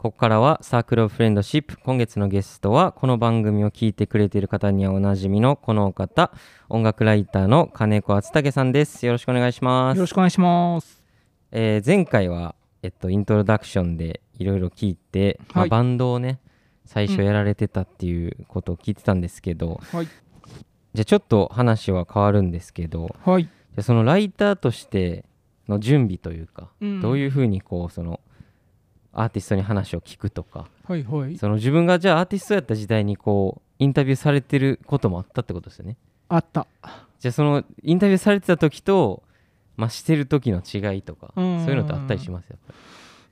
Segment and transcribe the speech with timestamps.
[0.00, 6.32] ここからはサークルオブフレンドシップ今月のゲストはこの番組を聞いてくれている方にはおなじみのこのお方
[6.70, 11.02] 音楽ライターの金子敦武さんですよろしくお願いしますよろしくお願いします。
[11.52, 16.40] えー前回はえっとイントロダクションでいろいろ聞いて、まあはいバンドをね
[16.86, 20.06] 最初やられてたっていうことを聞いてたんですけど、はい。
[20.06, 23.42] じゃあちょっと話は変わるんですけどはい。
[23.44, 25.26] じゃあそのライターとして
[25.68, 28.18] の準備というか、うんどういうふうにこうその
[29.12, 30.66] アーティストに話を聞くとか。
[30.86, 31.36] はいはい。
[31.36, 35.96] その自分がじゃあアーティストやった時代にこうインタビューされてることもあったってことですよね。
[36.28, 36.66] あった。
[37.18, 39.22] じゃあそのインタビューされてた時と、
[39.76, 42.50] まあ、してる時の違いとかそういうのってあったりします？
[42.50, 42.78] やっぱり。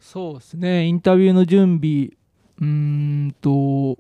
[0.01, 0.87] そうですね。
[0.87, 2.11] インタビューの準備、
[2.61, 2.65] うー
[3.29, 3.99] んと、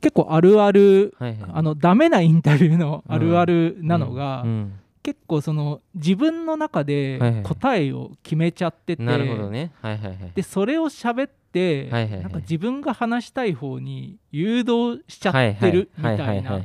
[0.00, 1.50] 結構あるある、はいはい。
[1.52, 4.48] あのダメなインタビューのあるあるなのが、うん。
[4.48, 4.72] うん
[5.04, 9.70] 結構その自分の中で答えを決めちゃってて、なるほどね。
[9.82, 10.32] はいはいはい。
[10.34, 12.22] でそれを喋って、はいはいはい。
[12.22, 16.58] なんか自分が話したい方に誘導しちゃってるみたいな。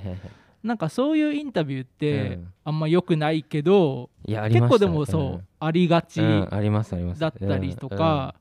[0.64, 2.54] なんかそういうインタビューってうん。
[2.64, 4.76] あんま良くないけど、いやありました。
[4.76, 7.20] 結構でもそう、ありがちうんうんありますあります。
[7.20, 8.36] だったりとか、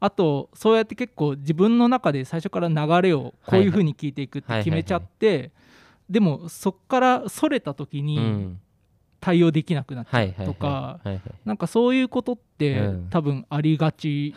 [0.00, 5.50] あとそうやって結構自分の中で最初から流れをこういう風に聞いていくって決めちゃって、
[6.08, 8.60] でもそっからそれた時うんうにん
[9.22, 11.00] 対応できなくなっちゃはいうとか
[11.44, 13.06] なんかそういうことって、うん。
[13.08, 14.34] 多分ありがち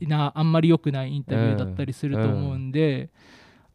[0.00, 3.10] なあんまり良くないインタビューだったりすると思うんで、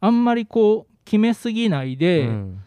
[0.00, 2.60] あんまりこう決めすぎないで、うん。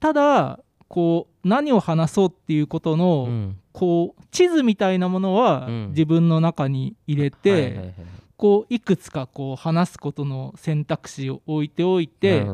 [0.00, 3.58] ただこう何を話そうっていうことの、うん。
[3.72, 5.88] こう地図みたいなものはうん。
[5.90, 7.92] 自分の中に入れて、
[8.38, 12.46] こういくつかこう話すことの選択肢を置いておいなて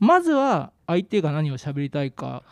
[0.00, 2.42] まずは相手が何を喋りたいか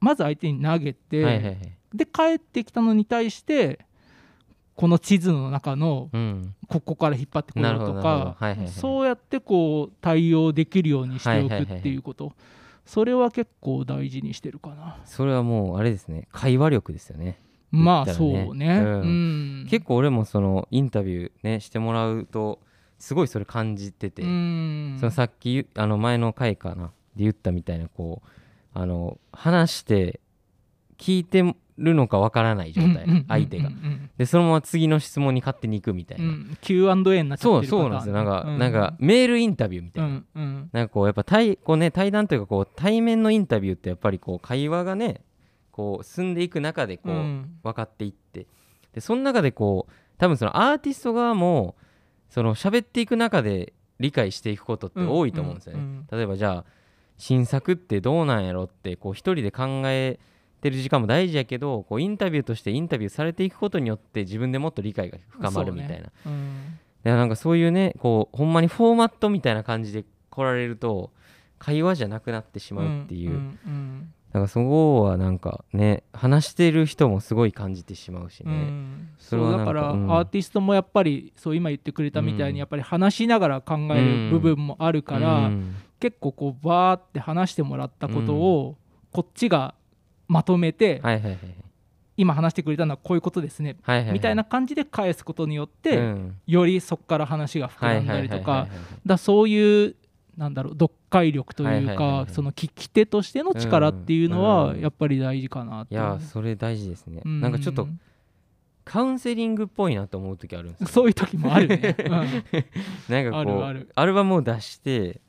[0.00, 1.72] まず相手に投げて、はいはいはい。
[1.94, 3.80] で帰ってきたのに対して
[4.74, 6.54] この地図の中のうん。
[6.68, 8.32] ここから引っ張ってこようとなるほどなるほど。
[8.32, 8.68] かはいはいはい。
[8.68, 11.96] そうやってこう対応できるようにしておくはいはいはいはいってい。
[11.96, 12.32] うこと
[12.84, 14.98] それは結構大事にしてるかな。
[15.04, 16.28] それはもうあれですね。
[16.30, 17.40] 会話力ですよね。
[17.72, 18.78] まあそうね。
[18.78, 19.00] うん。
[19.00, 19.66] うん。
[19.68, 22.60] 結構俺もそのインタビューねしてもらうと
[22.98, 24.96] すごいそれ感じてて、うん。
[25.00, 26.92] そのさっき言あの前の回かな。
[27.16, 28.28] で言ったみたいなこう
[28.76, 30.20] あの話して
[30.98, 31.42] 聞いて
[31.78, 33.68] るのかわからない状態、うんうんうんうん相手が。
[33.68, 36.58] うんでそのまま次の質問に勝手に行くみたいな、うん。
[36.62, 38.14] Q&A になっちゃそうってるパターンそうなんですよ。
[38.14, 40.70] なんか、うなんかメールインタビューみたいな、うんうん。
[40.72, 45.20] なんかこうやっぱ対こう、ね、対談というかこう対面のインタビューってやっぱりこう会話がね
[45.70, 47.58] こう進んでいく中でこう、うん。
[47.62, 48.46] 分かっていって。
[48.94, 51.76] でその中でこう多分そのアーティスト側も
[52.30, 56.06] その喋っていく中で理解していくことって多いと思うんですよね、うん。
[56.10, 56.64] 例えばじゃあ
[57.18, 60.18] 新作ってどうなんやろってこう一人で考え
[60.60, 66.12] てる時間も大事やけどこうインタビューとしてインタビューされていくことによって自分でもっと理解が深まるみたいな、ね。
[66.26, 66.78] うん。
[67.04, 71.10] なんかそういうねこうほんまにフォーマットみたいな感じで来られると
[71.58, 79.08] 会話じゃなくなってしまうっていう、んんだからそこはなんかね話してる人もすごい感じてしまうしうんうね、ん。
[79.18, 80.12] それはだから、なんかうん。
[80.18, 82.54] アーティストもやっぱりそう今言ってくれたみたいうん。
[82.54, 88.76] にやっぱり話しながら考える部分もあるから、うん結構こうバーって話してもらったことを
[89.12, 89.74] こっちが
[90.28, 91.02] まとめて、
[92.16, 93.76] 今話してくれたのはこういうことですね、
[94.12, 96.36] みたいな感じで返すことによって、うん。
[96.46, 98.68] よりそこから話が膨らんだりとか
[99.04, 99.96] だそういう
[100.36, 107.88] なんだろう読解力というかその聞き手としての力っていうのはうんやっぱり大事かなっていやそれ大事ですね、うんなんかちょっと
[108.84, 112.10] カウンセリングっぽいなと思う時あるんですよそういう時もあるね、うん
[113.08, 115.20] なんかこうアルバムを出して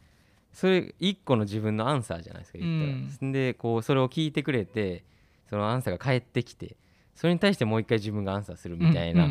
[0.57, 5.03] それ一個の自分のアンサーじゃないですか言ったら、でこうそれを聞いてくれて
[5.51, 6.75] そのアンサーが返ってきて
[7.13, 9.29] それに対してもう一回自分がアンサーするみたいな、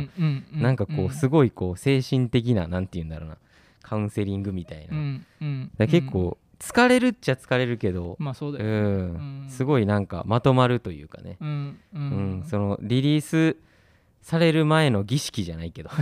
[0.53, 3.39] なんかこうすごいこう精神的ななんて言うんだろうな
[3.83, 8.79] カウンセリングみたいな、結構疲れるっちゃ疲れるけど、まあそうだうよね。
[8.79, 9.51] んうん。
[9.51, 13.57] すごいなんかまとまるというかね、うんううんんそのリリース
[14.27, 15.89] される前の儀式じゃないけど。
[15.89, 15.93] っ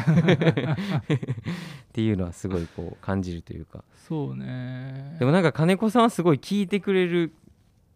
[1.92, 3.84] ていうのはすごいこう感じるというか。
[4.08, 5.14] そうね。
[5.18, 7.34] でもなんか金子さんはすごい聞いてくれる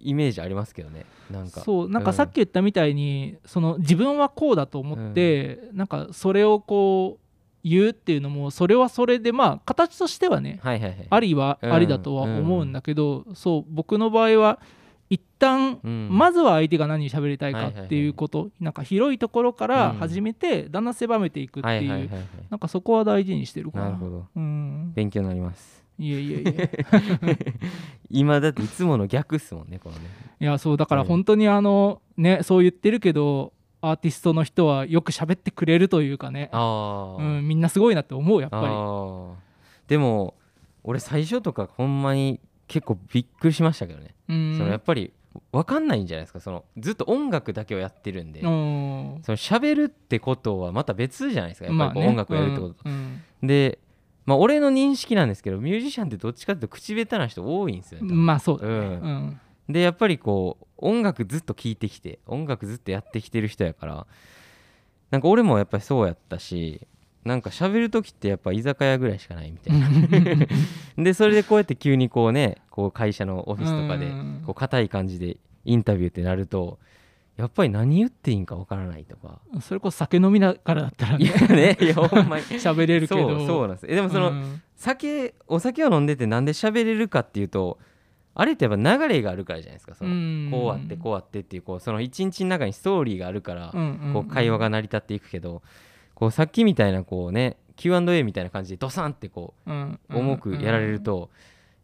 [0.00, 1.06] イメージありますけどね。
[1.31, 1.62] なんか。
[1.62, 7.25] そうなんかさっき言ったみたいに、その自分はこうだと思って、なんかそれをこう
[7.67, 11.06] 言うっていうのもそれはそれでまあ形としてはねはいはいはい。
[11.08, 11.73] ありはうん。
[11.73, 14.61] ありだとは思うんだけど、そう僕の場合は
[15.10, 16.08] 一旦うん。
[16.10, 17.87] まずは相手が何喋りたいかはいはいはい。
[17.87, 22.26] っていうこと、なんか広いところから始めてだんだん狭めていくっていう、はいはいはいはい。
[22.50, 23.84] なんかそこは大事にしてるかな。
[23.87, 24.26] なるほど。
[24.37, 25.84] うん、勉強になります。
[25.99, 26.87] いえいえいえ。
[28.10, 30.02] 今だっていつもの逆っすもんねこのね。
[30.40, 38.64] いやそうだから本当にあのねそう言ってるけどアーティストの人はよく喋ってくれるというかね、あうん、みんなすごいなって思うやっぱり。
[39.88, 40.34] でも
[40.84, 44.32] 俺最初とかほんまに結構びっくりしましたけどね、そ
[44.65, 45.12] のやっぱり
[45.53, 46.41] 分かんないんじゃないですか。
[46.41, 48.41] そのずっと音楽だけをやってるんで。
[48.41, 51.67] その喋るってことはまた別じゃないですか。
[51.67, 53.79] やっぱり音楽をやるってこと、まあねうん、で
[54.29, 59.41] まあ俺の認識なんですけどミュージシャンってどっちかっていうと口下手な人多いんですよねまあそうだね、うん、
[59.71, 64.06] でやっぱりこう音楽ずっと聴いてきて音楽ずっとやってきてる人やから
[65.11, 66.87] なんか俺もやっぱりそうやったし
[67.28, 70.46] なんか喋る時ってやっぱ居酒屋ぐらいしかないみたいな。
[70.96, 74.10] でそれでこうやって急にこうねこう会社のオフィスとかで
[74.46, 76.78] こう硬い感じでインタビューってなると
[77.36, 79.40] やっぱり何言っていいんかわからないとか。
[79.60, 81.26] それこそ酒飲みながらだったらね。
[81.26, 82.44] いやねいや ほんまに。
[82.44, 83.28] 喋れるけど。
[83.28, 83.86] そうそうなんです。
[83.86, 84.32] でもその、
[84.75, 87.78] 酒お酒を飲んでてなんで喋れるかっていうと
[88.34, 89.94] あれってやっぱ流れがあるからじゃないですか。
[89.94, 93.72] そのこうあってこうあってっていうこうその一日の中にストーリーがあるから
[94.12, 95.62] こう会話が成り立っていくけど
[96.19, 99.70] こうさっきみたいなこうね Q&A みたいな感じでドサンってこう
[100.12, 101.31] 重くやられると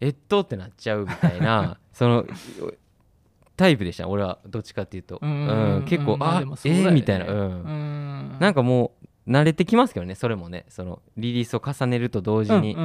[0.01, 2.27] えっとってなっちゃうみたいな その
[3.57, 5.21] タイプでした俺はどっちかっていうと。
[5.23, 8.37] うん結構あええみたいなうん。
[8.41, 8.91] なんかも
[9.29, 10.65] う慣れてきますけどねそれもね。
[10.69, 12.77] そのリリースを重ねると同時に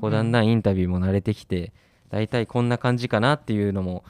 [0.00, 1.72] こうだんだんインタビューも慣れてきて
[2.08, 4.02] 大体こんな感じかなっていうのも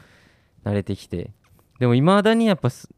[0.64, 1.30] 慣れてきて。
[1.78, 2.88] でもいまだにやっぱそ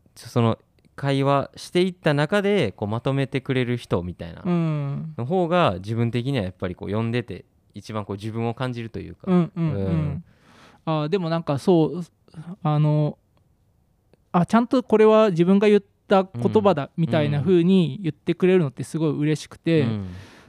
[0.40, 0.56] の
[0.98, 9.30] 会話していった中でこうまとめてくれる人みたいなの方が自分的にはやっぱりこう読んでて一番こう自分を感じるというか。
[10.84, 12.04] あでもなんかそう
[12.62, 13.18] あの
[14.32, 20.06] あちゃんとこれは自分が言った言葉だみたいな風に言ってくれるのってすごい嬉しくて、うん、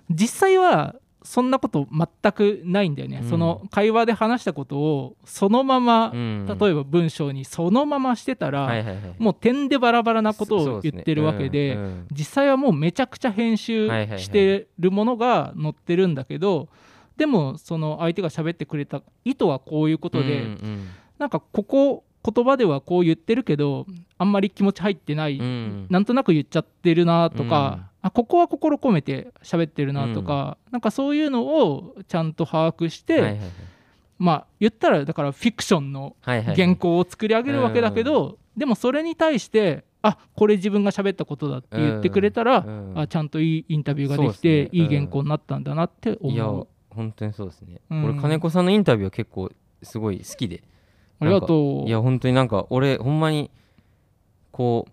[0.09, 0.95] 実際は
[1.29, 13.87] そんなこと全くないんだよね、うん、その会話で話したことをそのまま、うん、例えば文章にそのまましてたら、はいはいはい、もう点でバラバラなことを言ってるわけで、ねうん、実際はもうめちゃくちゃ編集
[14.17, 20.87] してるものが載ってるんだけど、はいはいはい、でもその相手が喋ってくれた意図はこういうことで、うんうん、
[21.19, 23.85] なんかここ言葉ではこう言ってるけど
[24.17, 33.49] あんまり気持ち入ってない、うん、なんとなく言っちゃってるなとか、あここは心込めて喋ってるなとか、うん、なんかそういうのをちゃんと把握して、はいはいはい、
[34.17, 42.91] まあ言ったらだからフィクションの原稿を作り上げるわけだけど、はいはいはい、でもそれに対してあこれ自分が喋ったことだって言ってくれたら、うん。
[42.91, 46.31] うん、あちゃんといいインタビューができて、ね、いい原稿になったんだなって思う。
[46.31, 46.45] いや
[46.89, 49.51] 本当にそうですね、うん、俺金子さんのインタビューは結構
[49.83, 50.63] すごい好きで。
[51.19, 51.87] ありがとう。
[51.87, 53.51] いや本当になんか俺ほんまに
[54.51, 54.91] こう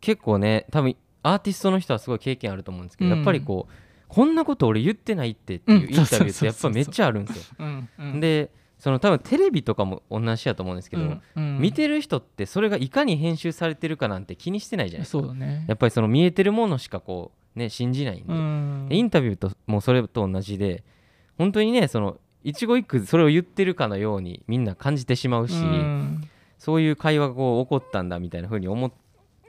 [0.00, 3.72] 結構ね多分アーティストの人はすごい経験あると思うんですけど、うん、やっぱりこう
[4.08, 8.20] こんなこと俺言ってないってっていうインタビューってやっぱめっちゃあるんですよ。
[8.20, 8.50] で
[8.80, 11.22] その多分テレビとかも同じやと思うんですけど、うん。
[11.36, 20.82] うん、見てる人ってそれがいかに編集されてるかなんて気にしてないじゃないですか、ね、やっぱりその見えてるものしかこうね信じないんで、うん、インタビューともそれと同じで
[21.36, 26.28] 本当にねその一語一句それを言ってるかのようにみんな感じてしまうし、うん、
[26.58, 28.92] そういう会話がこう起こったんだみたいな風に思っ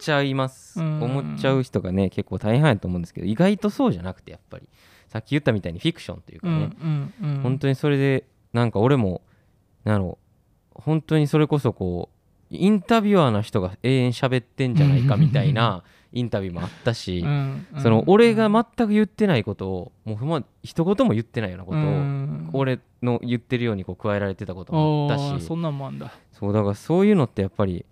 [0.01, 4.67] ちゃいます、思っちゃう人がね結構大変やと思うんですけど意外とそうじゃなくてやっぱり。
[5.07, 6.57] さっき言ったみたいにフィクションというかね、う
[6.87, 9.21] んうんうん、本当にそれでなんか俺も
[9.83, 10.17] なの
[10.73, 12.09] 本当にそれこそこ
[12.49, 15.83] うインタビュアーな人が永遠喋ってんじゃないかみたいな
[16.13, 17.25] インタビューもあったし、
[17.81, 25.45] その俺が全く言ってないことをもうふま一言も言ってないようなことを、うん、俺の言ってるようにこう加えられてたこともあったし。
[25.45, 26.13] そんなんもあんだ。
[26.31, 27.85] そうだからそういうのってやっぱり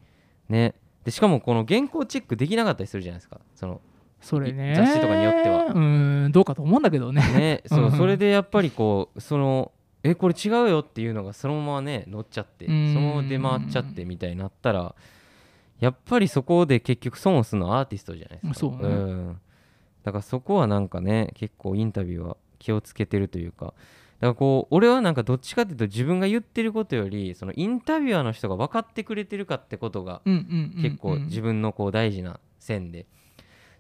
[0.48, 3.40] ねでしかもこの原稿チェックできなかったりするじゃないですか。
[3.56, 3.82] その
[4.22, 4.74] それね。
[4.76, 5.66] 雑誌とかによっては。
[5.68, 7.22] うんどうかと思うんだけどね。
[7.22, 9.72] ねそう、それでやっぱりこうその
[10.04, 14.96] えこれ違うよっていうのがそのままね乗っちゃってそのまま出回っちゃってみたいになったら
[15.80, 18.54] やっぱりそこで結局損をするのはアーティストじゃないですか。
[18.56, 19.40] そう、ね、うん。
[20.04, 23.74] だからそこはなんかね結構インタビューは気をつけてるというかだ
[24.22, 30.22] からこう俺はなんかどっちかっていうと自分が言ってることよりそのインタビュアーの人が分かってくれてるかってことが
[30.82, 33.06] 結構自分のこう大事な線で。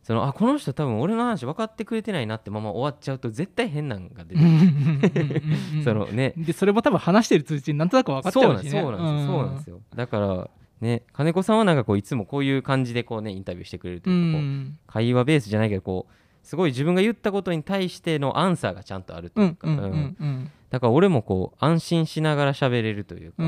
[0.01, 5.43] そのあこの人多分俺の話分かってくれてないなってまま終わっちゃうと絶対変なんが出て
[5.83, 6.33] そのね。
[6.35, 9.81] でそれも多分話してる通知になんとなく分かっちゃうし、ね、そうなんですそうなんですよ。
[9.93, 10.49] だから
[10.81, 16.13] ね金子さんはなんかこういつもこういう感じでこうねインタビューしてくれるというかこう会話ベースじゃないけどこう
[16.49, 19.67] すごい自分が言ったことに対してのアンサーがちゃんとあるというか。
[20.71, 23.43] だから俺もこう安心しながら喋れるというか。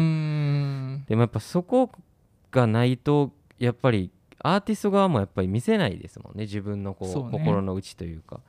[1.10, 1.90] でもやっぱそこ
[2.52, 6.44] がないとやっぱりアーティスト側もやっぱり見せないですもんね。
[6.44, 8.40] 自分のこう、ね、心の内というか。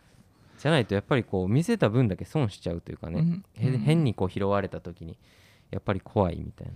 [0.59, 5.17] じゃないとやっぱりこう見せた分だけ損しちゃうというかね、うんうん、変にこう拾われた時に
[5.71, 6.75] やっぱり怖いみたいな。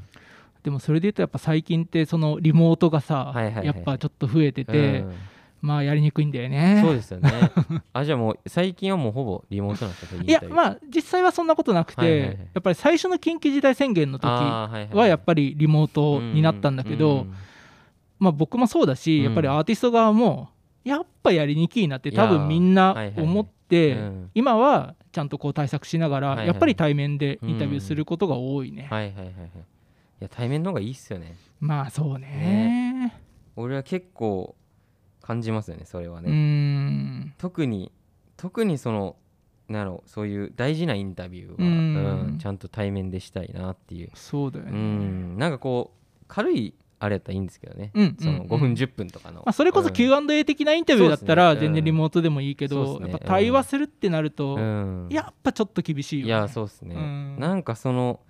[0.63, 3.67] でもそれで言うとやっぱ最近ってそのリモートがさ、はいはいはい。
[3.67, 5.15] やっぱちょっと増えてて、うん
[5.61, 6.81] まあやりにくいんだよね。
[6.85, 7.31] そうですよね。
[7.93, 12.39] あじゃあもう最近はもうほぼリモートなんですかいやあまあ実際はそんなことなくて、はいはいはい。
[12.55, 17.27] やっぱり最初の緊急事態宣言の時ははやっぱりリモートになったんだけど、
[18.19, 19.25] まあ、僕もそうだし、うん。
[19.25, 20.51] やっぱりアーティスト側も
[20.85, 23.25] やっぱやりにくいなって多分みんなはいはいはい。
[23.25, 24.31] 思って、うん。
[24.35, 29.35] 今はちゃんとこう対策しながら、はいはいやっぱり対面でインタビューすることが多いね、はいはいはいはい。
[29.35, 29.35] い
[30.21, 31.35] や対面の方がいいっすよね。
[31.59, 33.15] まあそうね。
[33.57, 34.55] 俺は結構
[35.27, 37.35] 感じますよねそれはうね、ん。
[37.37, 37.91] 特に
[38.37, 39.17] 特にその
[39.69, 42.29] なんやろそういう大事なインタビューは、うん。
[42.29, 48.47] うんちゃんと対面でしたいなっていう、うそうだよね、ん、なんかこう軽いあれやったらいいんですけどね、うんそのうん。
[48.47, 49.95] 5分10分とかの、まあ、それこそうん。
[49.95, 53.11] Q&A 的なインタビューだったら全然リモートでもいいけど、ね。
[53.11, 55.09] やっぱ対話するってなると、うん。
[55.11, 57.37] やっぱちょっと厳しいよ、ね、いやそうっすね、うん。
[57.41, 58.21] なんかその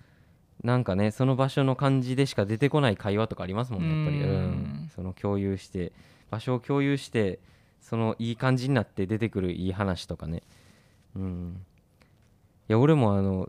[0.66, 4.50] なんかねその場所の感じでしか出てこない会話とかありますもんねやっぱり、ううん。
[4.50, 5.92] ん、その共有して
[6.28, 7.38] 場所を共有して
[7.80, 10.42] そのいい感じになって出てくるいい話とかね。
[11.14, 11.64] うん。
[12.68, 13.48] いや俺もあの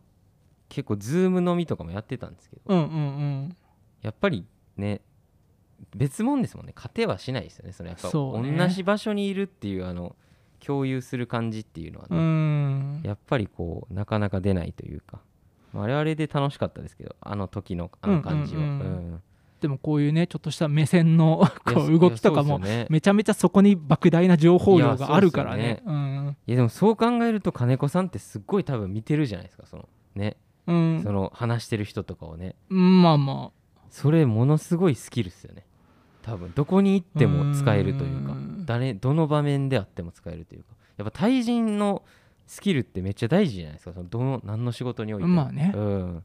[0.69, 2.88] 結構ズーム飲みとかもやってたんですけどうんうんう
[3.47, 3.55] ん。
[4.03, 4.45] やっぱり
[4.77, 5.01] ね
[5.95, 6.74] 別物ですもんね。
[6.75, 8.55] 勝てはしないですよねそのやっぱそうね。
[8.55, 10.15] 同じ場所にいるっていうあの
[10.59, 13.01] 共有する感じっていうのはね、うん。
[13.03, 15.17] やっぱりこうなかなか出ないというか。
[15.17, 15.21] ま
[15.81, 19.22] ああれはあれで楽しかったですけどあの時のあの感じは、うんうんうんうん。
[19.62, 25.84] でもこういうねちょっとした目線の こう動きとかもめちゃめちゃそこに莫大な情報量があるからいやね。
[25.86, 26.38] うん。
[26.48, 31.01] いやでもそう考えると金子さんってすっごい多分見てるじゃないですかそのね、うん。
[31.03, 32.55] その話してる人とかをね。
[32.69, 33.51] うんまあま
[33.89, 35.65] それものすごいスキルっすよね。
[36.22, 38.65] 多分どこに行っても使えるというかうん。
[38.65, 40.77] 誰どの場面であっても使えるというか。
[40.98, 42.03] やっぱ対人の
[42.47, 43.93] スキルってめっちゃ大事じゃないですか。
[43.93, 45.27] そのどの何の仕事において。
[45.27, 45.73] もまあね。
[45.75, 46.21] うん、あ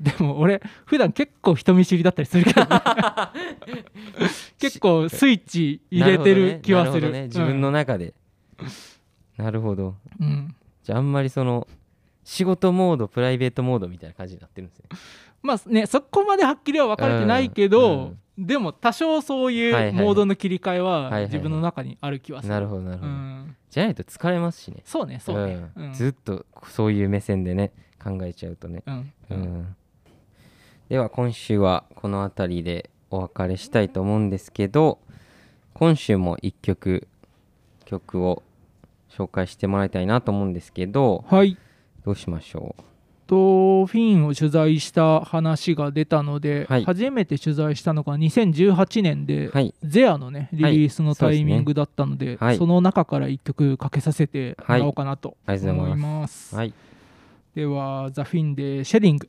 [0.00, 2.68] でも俺普段結構人見知りだったりするけどね。
[4.58, 7.10] 結構スイッチ入れてる気はする。
[7.24, 8.14] 自分の中で、
[9.36, 9.96] なるほど。
[10.20, 10.26] うん。
[10.26, 11.66] うんじゃああんまりその
[12.24, 14.84] 仕事モードプライベートモードみたいな感じになってるんですね。
[15.42, 22.54] まあねそこまではっきりは分かれてないけど、でも多少そういうモードの切り替えは自分の中にある気はする。
[22.54, 23.56] なるほどなるほど、うん。
[23.70, 24.82] じゃないと疲れますしね。
[24.84, 25.54] そうねそうね。
[25.76, 25.90] ううん。
[25.90, 27.72] んずっとそういう目線でね
[28.02, 29.12] 考えちゃうとね、うん。
[29.30, 29.76] うん。
[30.88, 34.98] では今週はこの辺りでお別れしたいと思うんですけど
[35.72, 37.06] 今週も1曲
[37.84, 38.42] 曲を
[39.10, 41.56] 紹介してもらいたいなと思うんですけどはい。
[42.04, 42.74] どうしましょ
[43.26, 46.84] とフィンを取材した話が出たので、はい。
[46.84, 49.74] 初めて取材したのが2018年で、うはい。
[49.82, 52.58] ゼアのねリリースのタイミングだったので,、はい。
[52.58, 55.92] その中から1曲かけさせてもらおうかなと思い。
[55.92, 56.54] います。
[56.54, 56.72] はい
[57.54, 59.28] ではザ・フィンで「シェディング」